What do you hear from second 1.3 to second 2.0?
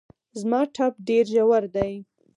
ژور دی